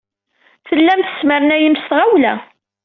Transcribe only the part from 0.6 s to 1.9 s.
Tellam tesmernayem s